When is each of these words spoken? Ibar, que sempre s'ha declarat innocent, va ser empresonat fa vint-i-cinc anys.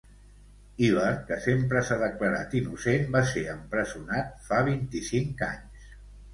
Ibar, 0.85 1.11
que 1.27 1.37
sempre 1.43 1.83
s'ha 1.89 1.99
declarat 2.05 2.57
innocent, 2.61 3.07
va 3.19 3.23
ser 3.35 3.45
empresonat 3.55 4.35
fa 4.51 4.67
vint-i-cinc 4.73 5.49
anys. 5.55 5.97